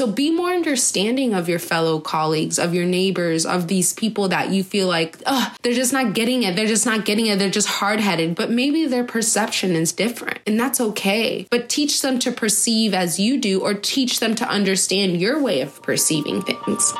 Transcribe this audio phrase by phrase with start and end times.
[0.00, 4.48] So be more understanding of your fellow colleagues, of your neighbors, of these people that
[4.48, 6.56] you feel like, oh, they're just not getting it.
[6.56, 7.38] They're just not getting it.
[7.38, 8.34] They're just hard headed.
[8.34, 11.46] But maybe their perception is different and that's okay.
[11.50, 15.60] But teach them to perceive as you do or teach them to understand your way
[15.60, 16.94] of perceiving things.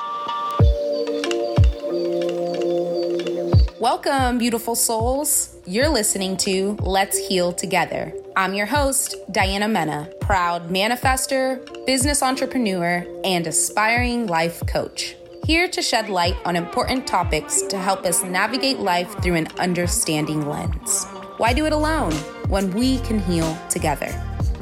[3.80, 5.56] Welcome, beautiful souls.
[5.64, 8.12] You're listening to Let's Heal Together.
[8.36, 15.16] I'm your host, Diana Mena, proud manifester, business entrepreneur, and aspiring life coach.
[15.44, 20.48] Here to shed light on important topics to help us navigate life through an understanding
[20.48, 21.06] lens.
[21.38, 22.12] Why do it alone
[22.48, 24.10] when we can heal together?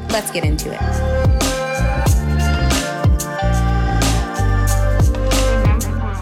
[0.09, 1.28] Let's get into it.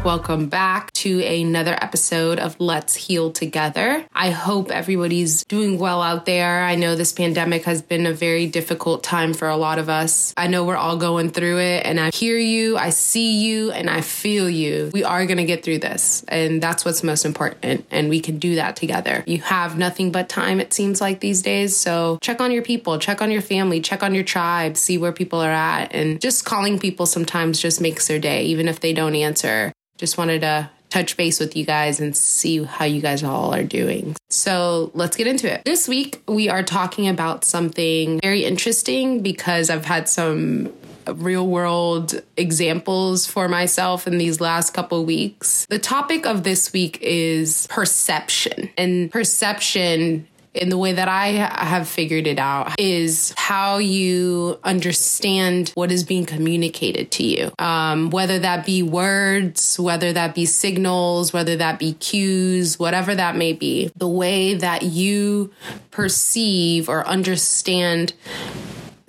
[0.06, 4.06] Welcome back to another episode of Let's Heal Together.
[4.14, 6.62] I hope everybody's doing well out there.
[6.62, 10.32] I know this pandemic has been a very difficult time for a lot of us.
[10.36, 13.90] I know we're all going through it, and I hear you, I see you, and
[13.90, 14.92] I feel you.
[14.94, 18.38] We are going to get through this, and that's what's most important, and we can
[18.38, 19.24] do that together.
[19.26, 23.00] You have nothing but time, it seems like these days, so check on your people,
[23.00, 26.44] check on your family, check on your tribe, see where people are at, and just
[26.44, 29.72] calling people sometimes just makes their day, even if they don't answer.
[29.96, 33.64] Just wanted to touch base with you guys and see how you guys all are
[33.64, 34.16] doing.
[34.28, 35.64] So let's get into it.
[35.64, 40.72] This week, we are talking about something very interesting because I've had some
[41.06, 45.66] real world examples for myself in these last couple weeks.
[45.66, 48.70] The topic of this week is perception.
[48.76, 55.70] And perception in the way that I have figured it out is how you understand
[55.74, 57.52] what is being communicated to you.
[57.58, 63.36] Um, whether that be words, whether that be signals, whether that be cues, whatever that
[63.36, 65.52] may be, the way that you
[65.90, 68.12] perceive or understand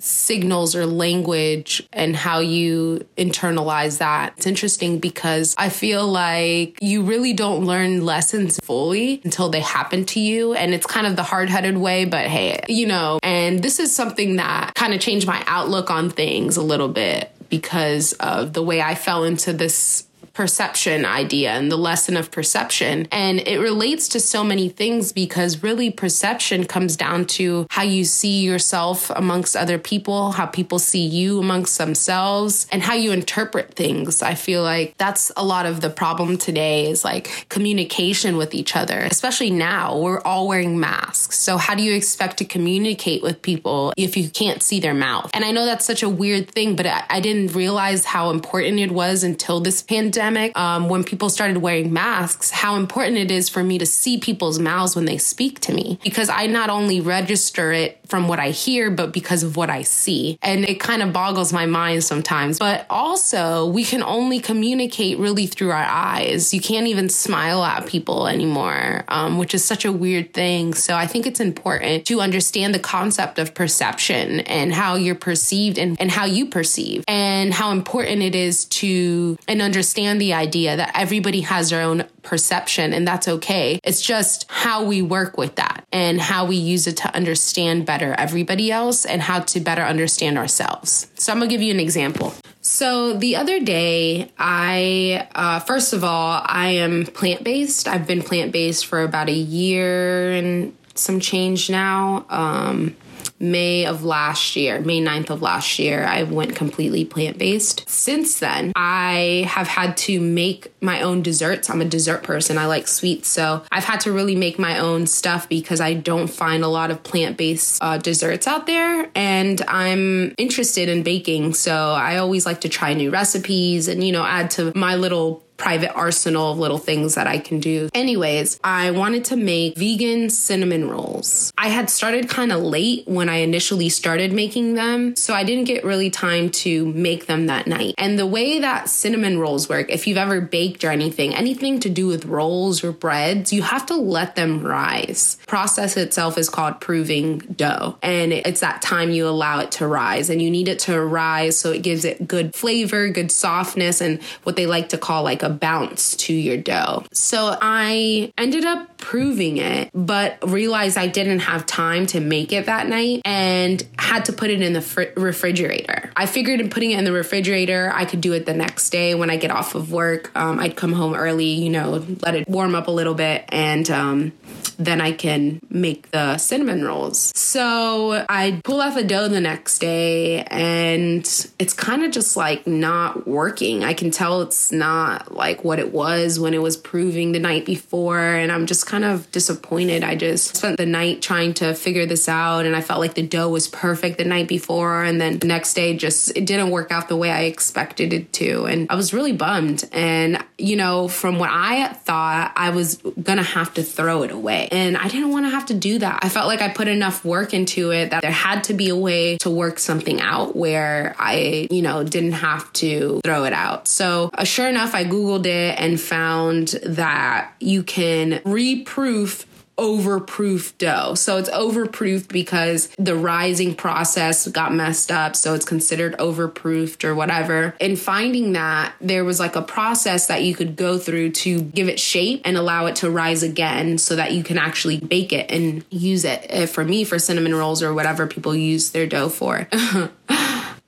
[0.00, 4.34] signals or language and how you internalize that.
[4.36, 10.04] It's interesting because I feel like you really don't learn lessons fully until they happen
[10.06, 10.54] to you.
[10.54, 13.94] And it's kind of the hard headed way, but hey, you know, and this is
[13.94, 18.62] something that kind of changed my outlook on things a little bit because of the
[18.62, 20.04] way I fell into this
[20.38, 23.08] perception idea and the lesson of perception.
[23.10, 28.04] And it relates to so many things because really perception comes down to how you
[28.04, 33.74] see yourself amongst other people, how people see you amongst themselves, and how you interpret
[33.74, 34.22] things.
[34.22, 38.76] I feel like that's a lot of the problem today is like communication with each
[38.76, 39.98] other, especially now.
[39.98, 41.36] We're all wearing masks.
[41.36, 45.32] So, how do you expect to communicate with people if you can't see their mouth?
[45.34, 48.78] And I know that's such a weird thing, but I, I didn't realize how important
[48.78, 53.30] it was until this pandemic pandemic, um, when people started wearing masks, how important it
[53.30, 55.98] is for me to see people's mouths when they speak to me.
[56.02, 59.82] Because I not only register it from what I hear, but because of what I
[59.82, 60.38] see.
[60.42, 62.58] And it kind of boggles my mind sometimes.
[62.58, 66.52] But also, we can only communicate really through our eyes.
[66.54, 70.74] You can't even smile at people anymore, um, which is such a weird thing.
[70.74, 75.78] So I think it's important to understand the concept of perception and how you're perceived
[75.78, 80.76] and, and how you perceive and how important it is to and understand the idea
[80.76, 83.80] that everybody has their own perception and that's okay.
[83.84, 88.14] It's just how we work with that and how we use it to understand better
[88.18, 91.06] everybody else and how to better understand ourselves.
[91.14, 92.34] So I'm gonna give you an example.
[92.60, 97.88] So the other day, I, uh, first of all, I am plant based.
[97.88, 102.26] I've been plant based for about a year and some change now.
[102.28, 102.96] Um,
[103.40, 107.88] May of last year, May 9th of last year, I went completely plant based.
[107.88, 111.70] Since then, I have had to make my own desserts.
[111.70, 113.28] I'm a dessert person, I like sweets.
[113.28, 116.90] So I've had to really make my own stuff because I don't find a lot
[116.90, 119.10] of plant based uh, desserts out there.
[119.14, 121.54] And I'm interested in baking.
[121.54, 125.42] So I always like to try new recipes and, you know, add to my little
[125.58, 127.90] private arsenal of little things that I can do.
[127.92, 131.52] Anyways, I wanted to make vegan cinnamon rolls.
[131.58, 135.64] I had started kind of late when I initially started making them, so I didn't
[135.64, 137.94] get really time to make them that night.
[137.98, 141.90] And the way that cinnamon rolls work, if you've ever baked or anything, anything to
[141.90, 145.38] do with rolls or breads, you have to let them rise.
[145.46, 150.30] Process itself is called proving dough, and it's that time you allow it to rise,
[150.30, 154.22] and you need it to rise so it gives it good flavor, good softness, and
[154.44, 157.04] what they like to call like a a bounce to your dough.
[157.12, 162.66] So I ended up proving it, but realized I didn't have time to make it
[162.66, 166.10] that night and had to put it in the fr- refrigerator.
[166.16, 169.14] I figured in putting it in the refrigerator, I could do it the next day
[169.14, 170.30] when I get off of work.
[170.36, 173.88] Um, I'd come home early, you know, let it warm up a little bit, and
[173.90, 174.32] um,
[174.78, 177.32] then I can make the cinnamon rolls.
[177.36, 181.24] So I pull out the dough the next day, and
[181.58, 183.84] it's kind of just like not working.
[183.84, 187.64] I can tell it's not like what it was when it was proving the night
[187.64, 190.04] before, and I'm just kind of disappointed.
[190.04, 193.26] I just spent the night trying to figure this out, and I felt like the
[193.26, 196.90] dough was perfect the night before, and then the next day just it didn't work
[196.90, 199.88] out the way I expected it to, and I was really bummed.
[199.92, 204.68] And you know, from what I thought, I was gonna have to throw it away,
[204.72, 206.20] and I didn't want to have to do that.
[206.22, 208.96] I felt like I put enough work into it that there had to be a
[208.96, 213.88] way to work something out where I, you know, didn't have to throw it out.
[213.88, 219.46] So, uh, sure enough, I Googled it and found that you can reproof
[219.78, 221.14] overproof dough.
[221.14, 225.36] So it's overproofed because the rising process got messed up.
[225.36, 227.74] So it's considered overproofed or whatever.
[227.80, 231.88] And finding that, there was like a process that you could go through to give
[231.88, 235.50] it shape and allow it to rise again so that you can actually bake it
[235.50, 236.44] and use it.
[236.48, 239.68] Eh, for me, for cinnamon rolls or whatever people use their dough for.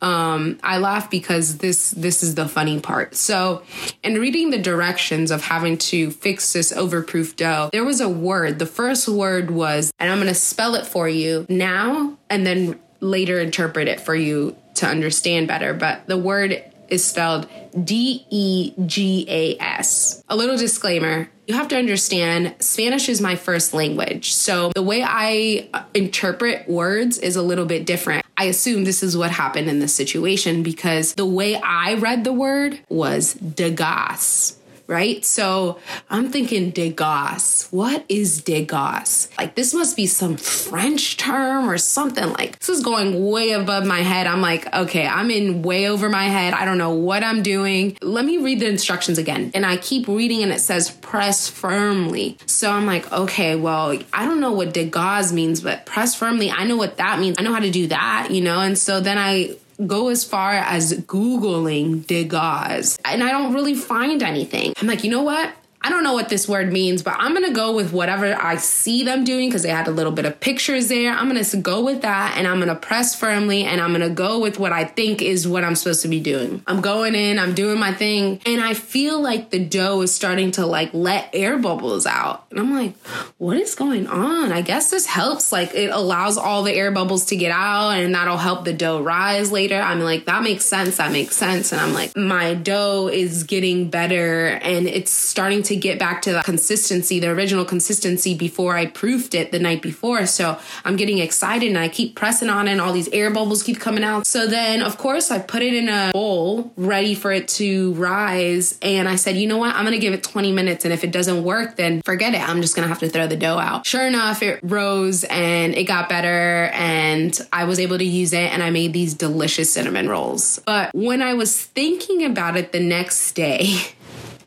[0.02, 3.14] Um, I laugh because this this is the funny part.
[3.14, 3.62] So,
[4.02, 8.58] in reading the directions of having to fix this overproof dough, there was a word.
[8.58, 12.80] The first word was, and I'm going to spell it for you now, and then
[13.00, 15.74] later interpret it for you to understand better.
[15.74, 17.48] But the word is spelled
[17.84, 20.22] D E G A S.
[20.28, 24.32] A little disclaimer you have to understand Spanish is my first language.
[24.32, 28.24] So the way I interpret words is a little bit different.
[28.36, 32.32] I assume this is what happened in this situation because the way I read the
[32.32, 34.59] word was degas
[34.90, 35.24] right?
[35.24, 35.78] So
[36.10, 37.68] I'm thinking Degas.
[37.70, 39.28] What is Degas?
[39.38, 42.32] Like, this must be some French term or something.
[42.32, 44.26] Like, this is going way above my head.
[44.26, 46.52] I'm like, okay, I'm in way over my head.
[46.52, 47.96] I don't know what I'm doing.
[48.02, 49.52] Let me read the instructions again.
[49.54, 52.36] And I keep reading and it says press firmly.
[52.46, 56.64] So I'm like, okay, well, I don't know what Degas means, but press firmly, I
[56.64, 57.36] know what that means.
[57.38, 58.60] I know how to do that, you know?
[58.60, 64.22] And so then I go as far as Googling Degas, and I don't really find
[64.22, 64.72] anything.
[64.80, 65.52] I'm like, you know what?
[65.82, 69.02] I don't know what this word means, but I'm gonna go with whatever I see
[69.02, 71.10] them doing because they had a little bit of pictures there.
[71.12, 74.58] I'm gonna go with that and I'm gonna press firmly and I'm gonna go with
[74.58, 76.62] what I think is what I'm supposed to be doing.
[76.66, 80.50] I'm going in, I'm doing my thing, and I feel like the dough is starting
[80.52, 82.44] to like let air bubbles out.
[82.50, 82.94] And I'm like,
[83.38, 84.52] what is going on?
[84.52, 85.50] I guess this helps.
[85.50, 89.00] Like it allows all the air bubbles to get out and that'll help the dough
[89.00, 89.80] rise later.
[89.80, 90.98] I'm like, that makes sense.
[90.98, 91.72] That makes sense.
[91.72, 96.20] And I'm like, my dough is getting better and it's starting to to get back
[96.22, 100.26] to the consistency, the original consistency before I proofed it the night before.
[100.26, 103.78] So I'm getting excited and I keep pressing on and all these air bubbles keep
[103.78, 104.26] coming out.
[104.26, 108.78] So then, of course, I put it in a bowl ready for it to rise.
[108.82, 109.74] And I said, you know what?
[109.76, 110.84] I'm going to give it 20 minutes.
[110.84, 112.46] And if it doesn't work, then forget it.
[112.46, 113.86] I'm just going to have to throw the dough out.
[113.86, 116.70] Sure enough, it rose and it got better.
[116.74, 120.60] And I was able to use it and I made these delicious cinnamon rolls.
[120.66, 123.76] But when I was thinking about it the next day,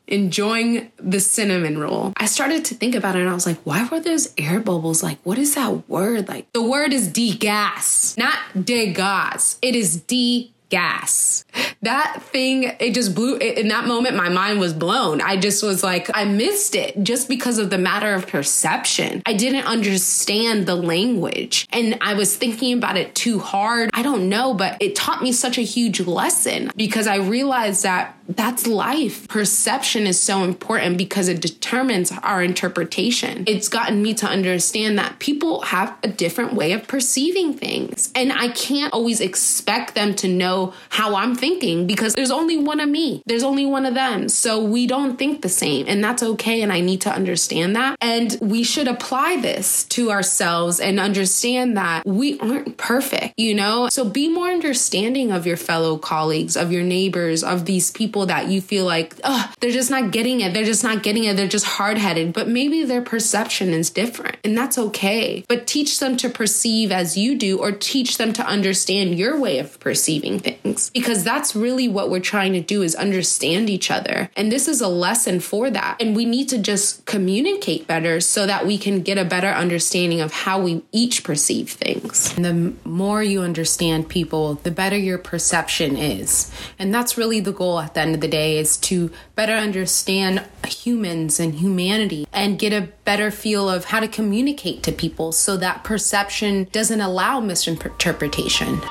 [0.08, 3.88] enjoying the cinnamon roll, I started to think about it and I was like, why
[3.88, 5.04] were those air bubbles?
[5.04, 6.28] Like, what is that word?
[6.28, 9.58] Like, the word is degas, not degas.
[9.62, 11.46] It is de gas.
[11.84, 13.36] That thing, it just blew.
[13.38, 15.22] In that moment, my mind was blown.
[15.22, 19.22] I just was like, I missed it just because of the matter of perception.
[19.28, 23.92] I didn't understand the language and I was thinking about it too hard.
[23.94, 28.18] I don't know, but it taught me such a huge lesson because I realized that
[28.28, 29.28] that's life.
[29.28, 33.44] Perception is so important because it determines our interpretation.
[33.46, 38.12] It's gotten me to understand that people have a different way of perceiving things.
[38.16, 42.80] And I can't always expect them to know how I'm thinking because there's only one
[42.80, 44.30] of me, there's only one of them.
[44.30, 45.86] So we don't think the same.
[45.88, 46.62] And that's okay.
[46.62, 47.98] And I need to understand that.
[48.02, 53.90] And we should apply this to ourselves and understand that we aren't perfect, you know?
[53.90, 58.48] So be more understanding of your fellow colleagues, of your neighbors, of these people that
[58.48, 60.54] you feel like, oh, they're just not getting it.
[60.54, 61.36] They're just not getting it.
[61.36, 62.34] They're just hard headed.
[62.34, 65.46] But maybe their perception is different and that's okay.
[65.48, 69.60] But teach them to perceive as you do or teach them to understand your way
[69.60, 74.30] of perceiving things because that's really what we're trying to do is understand each other.
[74.36, 75.98] And this is a lesson for that.
[76.00, 80.22] And we need to just communicate better so that we can get a better understanding
[80.22, 82.36] of how we each perceive things.
[82.36, 86.52] And the more you understand people, the better your perception is.
[86.78, 90.44] And that's really the goal at the end of the day is to better understand
[90.68, 95.58] humans and humanity and get a better feel of how to communicate to people so
[95.58, 98.82] that perception doesn't allow misinterpretation.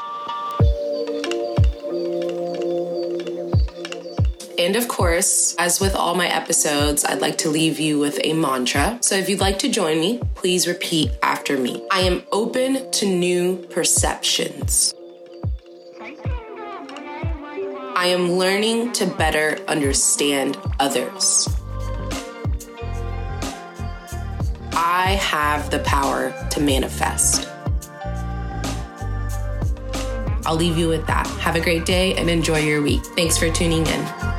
[4.62, 8.33] And of course, as with all my episodes, I'd like to leave you with a
[8.33, 8.97] mantra.
[9.00, 11.85] So if you'd like to join me, please repeat after me.
[11.90, 14.95] I am open to new perceptions.
[17.97, 21.49] I am learning to better understand others.
[24.75, 27.49] I have the power to manifest.
[30.47, 31.26] I'll leave you with that.
[31.40, 33.04] Have a great day and enjoy your week.
[33.16, 34.32] Thanks for tuning in.